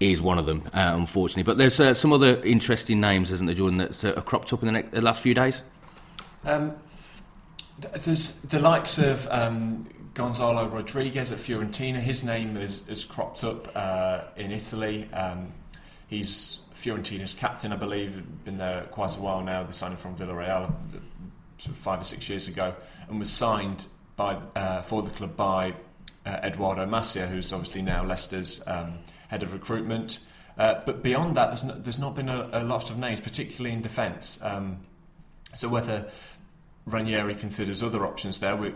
is 0.00 0.20
one 0.20 0.38
of 0.38 0.46
them, 0.46 0.62
uh, 0.74 0.92
unfortunately. 0.94 1.42
But 1.42 1.58
there's 1.58 1.80
uh, 1.80 1.94
some 1.94 2.12
other 2.12 2.42
interesting 2.42 3.00
names, 3.00 3.30
isn't 3.30 3.46
there, 3.46 3.54
Jordan, 3.54 3.78
that 3.78 4.04
uh, 4.04 4.20
cropped 4.20 4.52
up 4.52 4.62
in 4.62 4.66
the, 4.66 4.72
next, 4.72 4.92
the 4.92 5.00
last 5.00 5.22
few 5.22 5.34
days. 5.34 5.62
Um, 6.44 6.76
there's 8.04 8.40
the 8.40 8.58
likes 8.58 8.98
of 8.98 9.26
um, 9.30 9.88
Gonzalo 10.14 10.68
Rodriguez 10.68 11.32
at 11.32 11.38
Fiorentina. 11.38 11.98
His 11.98 12.24
name 12.24 12.56
has, 12.56 12.82
has 12.88 13.04
cropped 13.04 13.44
up 13.44 13.70
uh, 13.74 14.24
in 14.36 14.50
Italy. 14.50 15.08
Um, 15.12 15.52
he's 16.08 16.60
Fiorentina's 16.86 17.34
captain, 17.34 17.72
I 17.72 17.76
believe. 17.76 18.22
Been 18.44 18.58
there 18.58 18.82
quite 18.92 19.16
a 19.16 19.20
while 19.20 19.42
now. 19.42 19.64
They 19.64 19.72
signed 19.72 19.94
him 19.94 19.98
from 19.98 20.14
Villarreal 20.14 20.72
five 21.58 22.00
or 22.00 22.04
six 22.04 22.28
years 22.28 22.46
ago, 22.46 22.76
and 23.08 23.18
was 23.18 23.28
signed 23.28 23.88
by 24.14 24.38
uh, 24.54 24.82
for 24.82 25.02
the 25.02 25.10
club 25.10 25.34
by 25.34 25.74
uh, 26.24 26.38
Eduardo 26.44 26.86
Macia, 26.86 27.26
who's 27.26 27.52
obviously 27.52 27.82
now 27.82 28.04
Leicester's 28.04 28.62
um, 28.68 29.00
head 29.26 29.42
of 29.42 29.52
recruitment. 29.52 30.20
Uh, 30.56 30.80
but 30.86 31.02
beyond 31.02 31.36
that, 31.36 31.46
there's, 31.46 31.64
no, 31.64 31.74
there's 31.74 31.98
not 31.98 32.14
been 32.14 32.28
a, 32.28 32.48
a, 32.52 32.62
lot 32.62 32.88
of 32.88 32.98
names, 32.98 33.18
particularly 33.18 33.74
in 33.74 33.82
defence. 33.82 34.38
Um, 34.40 34.78
so 35.54 35.68
whether 35.68 36.08
Ranieri 36.84 37.34
considers 37.34 37.82
other 37.82 38.06
options 38.06 38.38
there, 38.38 38.54
we're 38.54 38.72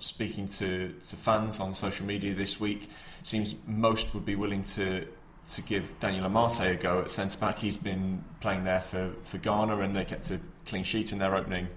speaking 0.00 0.48
to, 0.48 0.92
to 1.08 1.16
fans 1.16 1.60
on 1.60 1.72
social 1.72 2.04
media 2.04 2.34
this 2.34 2.60
week, 2.60 2.90
seems 3.22 3.54
most 3.66 4.12
would 4.12 4.26
be 4.26 4.36
willing 4.36 4.64
to 4.64 5.06
to 5.50 5.62
give 5.62 5.98
Daniel 6.00 6.28
Amartey 6.28 6.72
a 6.72 6.76
go 6.76 7.00
at 7.00 7.10
centre 7.10 7.38
back. 7.38 7.58
He's 7.58 7.76
been 7.76 8.24
playing 8.40 8.64
there 8.64 8.80
for, 8.80 9.12
for 9.24 9.38
Ghana 9.38 9.78
and 9.80 9.94
they 9.94 10.04
kept 10.04 10.30
a 10.30 10.40
clean 10.66 10.84
sheet 10.84 11.12
in 11.12 11.18
their 11.18 11.34
opening 11.36 11.68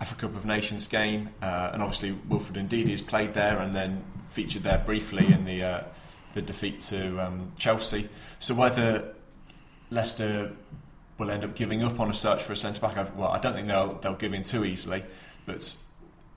Africa 0.00 0.22
Cup 0.22 0.36
of 0.36 0.46
Nations 0.46 0.86
game. 0.86 1.28
Uh, 1.40 1.70
and 1.72 1.82
obviously, 1.82 2.12
Wilfred 2.28 2.68
Ndidi 2.68 2.90
has 2.90 3.02
played 3.02 3.34
there 3.34 3.58
and 3.58 3.74
then 3.74 4.02
featured 4.28 4.62
there 4.62 4.78
briefly 4.78 5.32
in 5.32 5.44
the, 5.44 5.62
uh, 5.62 5.84
the 6.34 6.42
defeat 6.42 6.80
to 6.80 7.18
um, 7.18 7.52
Chelsea. 7.58 8.08
So, 8.38 8.54
whether 8.54 9.14
Leicester 9.90 10.52
will 11.18 11.30
end 11.30 11.44
up 11.44 11.54
giving 11.54 11.82
up 11.82 12.00
on 12.00 12.10
a 12.10 12.14
search 12.14 12.42
for 12.42 12.52
a 12.52 12.56
centre 12.56 12.80
back, 12.80 13.16
well, 13.16 13.28
I 13.28 13.38
don't 13.38 13.54
think 13.54 13.68
they'll, 13.68 13.94
they'll 13.94 14.14
give 14.14 14.32
in 14.32 14.42
too 14.42 14.64
easily. 14.64 15.04
But 15.46 15.76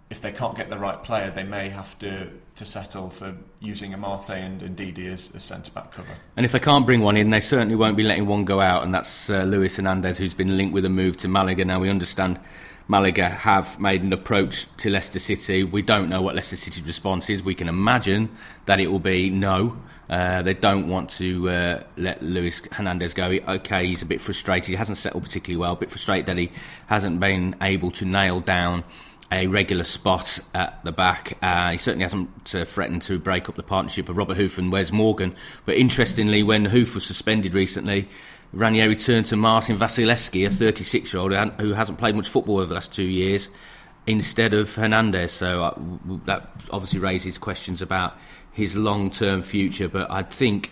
if 0.10 0.22
they 0.22 0.32
can't 0.32 0.56
get 0.56 0.70
the 0.70 0.78
right 0.78 1.02
player, 1.04 1.32
they 1.32 1.44
may 1.44 1.70
have 1.70 1.98
to, 2.00 2.30
to 2.56 2.66
settle 2.66 3.10
for 3.10 3.36
using 3.60 3.92
Amartey 3.92 4.38
and 4.38 4.62
Ndidi 4.62 5.12
as 5.12 5.34
a 5.34 5.40
centre 5.40 5.72
back 5.72 5.92
cover. 5.92 6.14
And 6.38 6.46
if 6.46 6.52
they 6.52 6.60
can't 6.60 6.86
bring 6.86 7.02
one 7.02 7.18
in, 7.18 7.32
they 7.32 7.40
certainly 7.40 7.76
won't 7.76 7.98
be 7.98 8.04
letting 8.04 8.28
one 8.28 8.46
go 8.46 8.62
out, 8.62 8.84
and 8.84 8.94
that's 8.94 9.30
uh, 9.30 9.44
Luis 9.44 9.78
Hernandez, 9.78 10.20
who's 10.20 10.36
been 10.36 10.58
linked 10.58 10.74
with 10.74 10.86
a 10.86 10.90
move 10.90 11.18
to 11.18 11.28
Malaga. 11.28 11.66
Now 11.66 11.80
we 11.80 11.90
understand 11.90 12.40
Malaga 12.88 13.30
have 13.30 13.80
made 13.80 14.04
an 14.04 14.14
approach 14.14 14.68
to 14.78 14.92
Leicester 14.92 15.18
City. 15.18 15.64
We 15.64 15.82
don't 15.82 16.08
know 16.08 16.22
what 16.22 16.36
Leicester 16.36 16.56
City's 16.56 16.86
response 16.86 17.28
is. 17.32 17.42
We 17.42 17.56
can 17.56 17.68
imagine 17.68 18.30
that 18.68 18.80
it 18.80 18.92
will 18.92 19.00
be 19.00 19.32
no. 19.32 19.76
Uh, 20.08 20.44
they 20.44 20.54
don't 20.54 20.88
want 20.88 21.10
to 21.10 21.50
uh, 21.50 21.84
let 21.98 22.22
Luis 22.22 22.62
Hernandez 22.72 23.16
go. 23.16 23.26
Okay, 23.26 23.88
he's 23.88 24.04
a 24.04 24.06
bit 24.06 24.22
frustrated. 24.22 24.70
He 24.70 24.76
hasn't 24.76 25.00
settled 25.00 25.24
particularly 25.24 25.58
well. 25.60 25.74
A 25.74 25.76
bit 25.76 25.90
frustrated 25.90 26.28
that 26.28 26.38
he 26.38 26.52
hasn't 26.86 27.20
been 27.20 27.56
able 27.60 27.90
to 27.90 28.06
nail 28.06 28.40
down 28.40 28.84
a 29.32 29.48
regular 29.48 29.84
spot 29.84 30.40
at 30.54 30.84
the 30.84 30.92
back. 30.92 31.38
Uh, 31.42 31.72
he 31.72 31.78
certainly 31.78 32.04
hasn't 32.04 32.56
uh, 32.56 32.66
threatened 32.66 33.02
to 33.04 33.18
break 33.18 33.50
up 33.50 33.56
the 33.56 33.64
partnership 33.64 34.10
of 34.10 34.18
Robert 34.18 34.38
Huth 34.38 34.58
and 34.58 34.72
Wes 34.72 34.92
Morgan. 34.92 35.36
But 35.66 35.76
interestingly, 35.76 36.44
when 36.44 36.66
Huth 36.66 36.94
was 36.94 37.06
suspended 37.06 37.54
recently, 37.54 38.08
Ranieri 38.54 38.96
turned 38.96 39.26
to 39.28 39.36
Marcin 39.36 39.78
Wasilewski, 39.78 40.46
a 40.46 40.50
36 40.50 41.14
year 41.14 41.22
old 41.22 41.34
who 41.60 41.74
hasn't 41.74 41.98
played 41.98 42.16
much 42.16 42.30
football 42.30 42.58
over 42.58 42.68
the 42.68 42.76
last 42.76 42.94
two 42.94 43.04
years, 43.04 43.50
instead 44.08 44.54
of 44.54 44.74
Hernandez. 44.74 45.32
So 45.32 45.64
uh, 45.64 45.74
that 46.26 46.50
obviously 46.70 47.00
raises 47.00 47.38
questions 47.38 47.82
about 47.82 48.18
his 48.52 48.76
long 48.76 49.10
term 49.10 49.42
future. 49.42 49.90
But 49.90 50.10
I 50.12 50.24
think. 50.24 50.72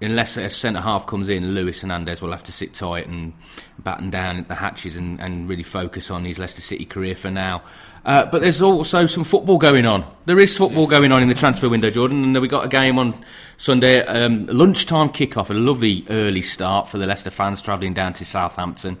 Unless 0.00 0.36
a 0.36 0.48
centre 0.48 0.80
half 0.80 1.06
comes 1.08 1.28
in, 1.28 1.54
Luis 1.54 1.80
Hernandez 1.80 2.22
will 2.22 2.30
have 2.30 2.44
to 2.44 2.52
sit 2.52 2.72
tight 2.72 3.08
and 3.08 3.32
batten 3.80 4.10
down 4.10 4.44
the 4.46 4.54
hatches 4.54 4.94
and, 4.94 5.20
and 5.20 5.48
really 5.48 5.64
focus 5.64 6.08
on 6.08 6.24
his 6.24 6.38
Leicester 6.38 6.62
City 6.62 6.84
career 6.84 7.16
for 7.16 7.30
now. 7.32 7.62
Uh, 8.04 8.24
but 8.26 8.40
there's 8.40 8.62
also 8.62 9.06
some 9.06 9.24
football 9.24 9.58
going 9.58 9.86
on. 9.86 10.04
There 10.24 10.38
is 10.38 10.56
football 10.56 10.82
yes. 10.82 10.90
going 10.90 11.10
on 11.10 11.20
in 11.20 11.28
the 11.28 11.34
transfer 11.34 11.68
window, 11.68 11.90
Jordan, 11.90 12.22
and 12.22 12.40
we 12.40 12.46
got 12.46 12.64
a 12.64 12.68
game 12.68 12.96
on 12.96 13.12
Sunday, 13.56 14.00
um, 14.04 14.46
lunchtime 14.46 15.08
kick-off, 15.08 15.50
a 15.50 15.54
lovely 15.54 16.06
early 16.08 16.42
start 16.42 16.88
for 16.88 16.98
the 16.98 17.06
Leicester 17.06 17.30
fans 17.30 17.60
travelling 17.60 17.92
down 17.92 18.12
to 18.14 18.24
Southampton 18.24 18.98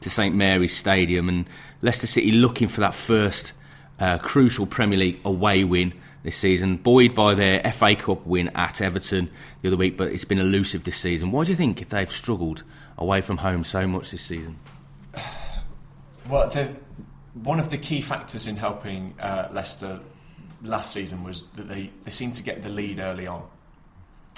to 0.00 0.08
St 0.08 0.36
Mary's 0.36 0.76
Stadium, 0.76 1.28
and 1.28 1.50
Leicester 1.82 2.06
City 2.06 2.30
looking 2.30 2.68
for 2.68 2.80
that 2.80 2.94
first 2.94 3.54
uh, 3.98 4.18
crucial 4.18 4.66
Premier 4.66 4.98
League 4.98 5.18
away 5.24 5.64
win 5.64 5.92
this 6.28 6.36
season, 6.36 6.76
buoyed 6.76 7.14
by 7.14 7.34
their 7.34 7.62
FA 7.72 7.96
Cup 7.96 8.26
win 8.26 8.50
at 8.54 8.82
Everton 8.82 9.30
the 9.62 9.68
other 9.68 9.78
week, 9.78 9.96
but 9.96 10.12
it's 10.12 10.26
been 10.26 10.38
elusive 10.38 10.84
this 10.84 10.98
season. 10.98 11.30
Why 11.32 11.44
do 11.44 11.50
you 11.50 11.56
think 11.56 11.88
they've 11.88 12.12
struggled 12.12 12.64
away 12.98 13.22
from 13.22 13.38
home 13.38 13.64
so 13.64 13.86
much 13.86 14.10
this 14.10 14.22
season? 14.22 14.58
Well, 16.28 16.50
one 17.32 17.58
of 17.58 17.70
the 17.70 17.78
key 17.78 18.02
factors 18.02 18.46
in 18.46 18.56
helping 18.56 19.14
uh, 19.18 19.48
Leicester 19.50 19.98
last 20.62 20.92
season 20.92 21.24
was 21.24 21.44
that 21.56 21.66
they, 21.66 21.90
they 22.02 22.10
seemed 22.10 22.36
to 22.36 22.42
get 22.42 22.62
the 22.62 22.68
lead 22.68 22.98
early 22.98 23.26
on, 23.26 23.48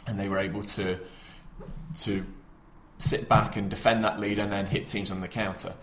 and 0.07 0.17
they 0.17 0.29
were 0.29 0.39
able 0.39 0.63
to 0.63 1.01
to 2.03 2.25
sit 2.99 3.29
back 3.29 3.57
and 3.57 3.69
defend 3.69 4.05
that 4.05 4.21
lead 4.21 4.39
and 4.39 4.53
then 4.53 4.67
hit 4.67 4.87
teams 4.87 5.11
on 5.11 5.21
the 5.21 5.27
counter. 5.27 5.75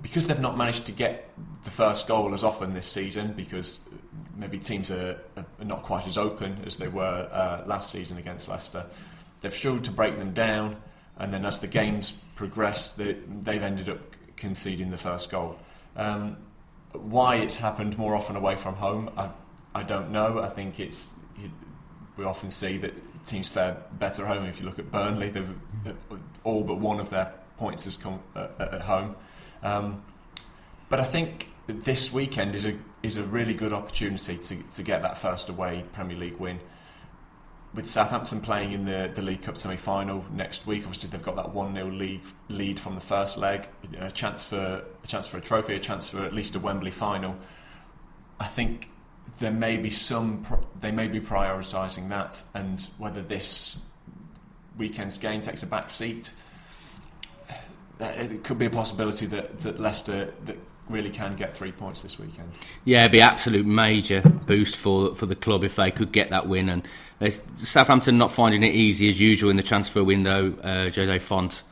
Because 0.00 0.26
they've 0.26 0.40
not 0.40 0.56
managed 0.56 0.86
to 0.86 0.92
get 0.92 1.28
the 1.64 1.70
first 1.70 2.08
goal 2.08 2.32
as 2.32 2.42
often 2.42 2.72
this 2.72 2.86
season, 2.86 3.34
because 3.34 3.80
maybe 4.36 4.58
teams 4.58 4.90
are, 4.90 5.18
are, 5.36 5.64
not 5.64 5.82
quite 5.82 6.06
as 6.06 6.18
open 6.18 6.56
as 6.66 6.76
they 6.76 6.88
were 6.88 7.28
uh, 7.30 7.62
last 7.66 7.90
season 7.90 8.18
against 8.18 8.48
Leicester. 8.48 8.86
They've 9.40 9.54
struggled 9.54 9.84
to 9.84 9.92
break 9.92 10.18
them 10.18 10.32
down, 10.32 10.76
and 11.18 11.32
then 11.32 11.44
as 11.44 11.58
the 11.58 11.66
games 11.66 12.12
progressed, 12.34 12.96
they, 12.98 13.16
have 13.46 13.62
ended 13.62 13.88
up 13.88 13.98
conceding 14.36 14.90
the 14.90 14.98
first 14.98 15.30
goal. 15.30 15.58
Um, 15.96 16.36
why 16.92 17.36
it's 17.36 17.56
happened 17.56 17.96
more 17.98 18.14
often 18.14 18.36
away 18.36 18.56
from 18.56 18.74
home, 18.74 19.10
I, 19.16 19.30
I 19.74 19.82
don't 19.82 20.10
know. 20.10 20.40
I 20.40 20.48
think 20.48 20.80
it's 20.80 21.08
we 22.16 22.24
often 22.24 22.50
see 22.50 22.76
that 22.78 22.92
teams 23.26 23.48
fare 23.48 23.76
better 23.98 24.26
home. 24.26 24.44
If 24.44 24.60
you 24.60 24.66
look 24.66 24.78
at 24.78 24.90
Burnley, 24.90 25.30
they've 25.30 25.54
all 26.44 26.64
but 26.64 26.78
one 26.78 27.00
of 27.00 27.10
their 27.10 27.32
points 27.56 27.84
has 27.84 27.96
come 27.96 28.20
at, 28.34 28.50
at 28.60 28.82
home. 28.82 29.14
Um, 29.62 30.02
but 30.88 31.00
I 31.00 31.04
think 31.04 31.48
this 31.66 32.12
weekend 32.12 32.54
is 32.54 32.64
a 32.64 32.74
is 33.02 33.16
a 33.16 33.22
really 33.24 33.54
good 33.54 33.72
opportunity 33.72 34.36
to, 34.36 34.56
to 34.74 34.82
get 34.82 35.02
that 35.02 35.18
first 35.18 35.48
away 35.48 35.84
Premier 35.92 36.16
League 36.16 36.36
win. 36.36 36.60
With 37.72 37.88
Southampton 37.88 38.40
playing 38.40 38.72
in 38.72 38.84
the, 38.84 39.10
the 39.14 39.22
League 39.22 39.42
Cup 39.42 39.56
semi 39.56 39.76
final 39.76 40.24
next 40.32 40.66
week, 40.66 40.82
obviously 40.82 41.08
they've 41.08 41.22
got 41.22 41.36
that 41.36 41.54
1 41.54 41.74
0 41.74 41.90
lead, 41.90 42.20
lead 42.48 42.80
from 42.80 42.96
the 42.96 43.00
first 43.00 43.38
leg, 43.38 43.68
a 43.98 44.10
chance, 44.10 44.42
for, 44.42 44.84
a 45.02 45.06
chance 45.06 45.28
for 45.28 45.38
a 45.38 45.40
trophy, 45.40 45.74
a 45.76 45.78
chance 45.78 46.08
for 46.08 46.24
at 46.24 46.34
least 46.34 46.56
a 46.56 46.58
Wembley 46.58 46.90
final. 46.90 47.36
I 48.40 48.46
think 48.46 48.90
there 49.38 49.52
may 49.52 49.76
be 49.76 49.90
some, 49.90 50.44
they 50.80 50.90
may 50.90 51.06
be 51.06 51.20
prioritising 51.20 52.08
that, 52.08 52.42
and 52.54 52.80
whether 52.98 53.22
this 53.22 53.78
weekend's 54.76 55.18
game 55.18 55.40
takes 55.40 55.62
a 55.62 55.66
back 55.66 55.90
seat, 55.90 56.32
it 58.00 58.42
could 58.44 58.58
be 58.58 58.66
a 58.66 58.70
possibility 58.70 59.26
that, 59.26 59.60
that 59.60 59.78
Leicester, 59.78 60.32
that 60.46 60.56
really 60.90 61.10
can 61.10 61.36
get 61.36 61.56
three 61.56 61.72
points 61.72 62.02
this 62.02 62.18
weekend. 62.18 62.50
Yeah, 62.84 63.00
it'd 63.00 63.12
be 63.12 63.20
absolute 63.20 63.66
major 63.66 64.20
boost 64.20 64.76
for 64.76 65.14
for 65.14 65.26
the 65.26 65.34
club 65.34 65.64
if 65.64 65.76
they 65.76 65.90
could 65.90 66.12
get 66.12 66.30
that 66.30 66.48
win. 66.48 66.68
And 66.68 66.88
Southampton 67.54 68.18
not 68.18 68.32
finding 68.32 68.62
it 68.62 68.74
easy 68.74 69.08
as 69.08 69.20
usual 69.20 69.50
in 69.50 69.56
the 69.56 69.62
transfer 69.62 70.02
window. 70.02 70.54
Uh, 70.62 70.90
Jose 70.90 71.18
Fonte, 71.20 71.62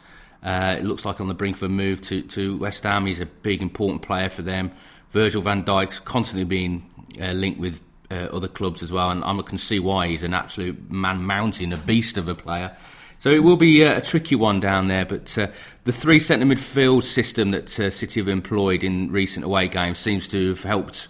uh, 0.42 0.76
it 0.78 0.84
looks 0.84 1.04
like 1.04 1.20
on 1.20 1.28
the 1.28 1.34
brink 1.34 1.56
of 1.56 1.62
a 1.64 1.68
move 1.68 2.00
to 2.02 2.22
to 2.22 2.56
West 2.58 2.84
Ham. 2.84 3.06
He's 3.06 3.20
a 3.20 3.26
big 3.26 3.62
important 3.62 4.02
player 4.02 4.28
for 4.28 4.42
them. 4.42 4.72
Virgil 5.10 5.42
Van 5.42 5.64
Dijk's 5.64 6.00
constantly 6.00 6.44
being 6.44 6.88
uh, 7.20 7.32
linked 7.32 7.58
with 7.58 7.82
uh, 8.10 8.28
other 8.32 8.48
clubs 8.48 8.82
as 8.82 8.92
well, 8.92 9.10
and 9.10 9.25
I 9.25 9.42
can 9.42 9.58
see 9.58 9.78
why 9.78 10.08
he's 10.08 10.22
an 10.22 10.34
absolute 10.34 10.90
man 10.90 11.22
mountain, 11.22 11.72
a 11.72 11.76
beast 11.76 12.16
of 12.16 12.28
a 12.28 12.34
player. 12.34 12.76
So 13.18 13.30
it 13.30 13.42
will 13.42 13.56
be 13.56 13.84
uh, 13.84 13.98
a 13.98 14.00
tricky 14.00 14.37
one 14.37 14.60
down 14.60 14.87
there, 14.87 15.04
but 15.04 15.37
uh, 15.37 15.48
the 15.84 15.92
three 15.92 16.20
centre 16.20 16.46
midfield 16.46 17.02
system 17.02 17.50
that 17.50 17.78
uh, 17.78 17.90
City 17.90 18.20
have 18.20 18.28
employed 18.28 18.84
in 18.84 19.10
recent 19.10 19.44
away 19.44 19.66
games 19.66 19.98
seems 19.98 20.28
to 20.28 20.50
have 20.50 20.62
helped 20.62 21.08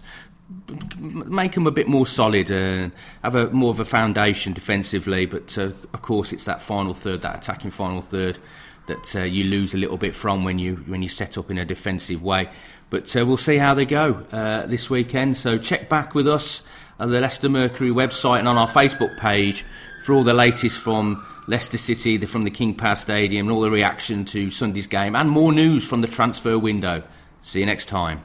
make 0.97 1.53
them 1.53 1.67
a 1.67 1.71
bit 1.71 1.87
more 1.87 2.07
solid 2.07 2.49
and 2.49 2.91
have 3.23 3.35
a 3.35 3.51
more 3.51 3.69
of 3.69 3.79
a 3.79 3.85
foundation 3.85 4.53
defensively. 4.53 5.27
But 5.27 5.55
uh, 5.55 5.71
of 5.93 6.01
course, 6.01 6.33
it's 6.33 6.45
that 6.45 6.61
final 6.61 6.95
third, 6.95 7.21
that 7.21 7.37
attacking 7.37 7.69
final 7.69 8.01
third, 8.01 8.39
that 8.87 9.15
uh, 9.15 9.21
you 9.21 9.43
lose 9.43 9.75
a 9.75 9.77
little 9.77 9.97
bit 9.97 10.15
from 10.15 10.43
when 10.43 10.57
you 10.57 10.77
when 10.87 11.03
you 11.03 11.09
set 11.09 11.37
up 11.37 11.51
in 11.51 11.59
a 11.59 11.65
defensive 11.65 12.23
way. 12.23 12.49
But 12.89 13.15
uh, 13.15 13.23
we'll 13.23 13.37
see 13.37 13.57
how 13.57 13.75
they 13.75 13.85
go 13.85 14.13
this 14.67 14.89
weekend. 14.89 15.37
So 15.37 15.59
check 15.59 15.89
back 15.89 16.15
with 16.15 16.27
us 16.27 16.63
at 16.99 17.09
the 17.09 17.21
Leicester 17.21 17.49
Mercury 17.49 17.91
website 17.91 18.39
and 18.39 18.47
on 18.47 18.57
our 18.57 18.67
Facebook 18.67 19.15
page 19.19 19.63
for 20.03 20.15
all 20.15 20.23
the 20.23 20.33
latest 20.33 20.79
from 20.79 21.23
Leicester 21.49 21.79
City 21.79 22.23
from 22.27 22.43
the 22.43 22.51
King 22.51 22.75
Power 22.75 22.95
Stadium 22.95 23.47
and 23.47 23.51
all 23.51 23.61
the 23.61 23.71
reaction 23.71 24.23
to 24.25 24.51
Sunday's 24.51 24.85
game 24.85 25.15
and 25.15 25.31
more 25.31 25.51
news 25.51 25.83
from 25.83 26.01
the 26.01 26.07
transfer 26.07 26.59
window. 26.59 27.01
See 27.41 27.61
you 27.61 27.65
next 27.65 27.87
time. 27.87 28.23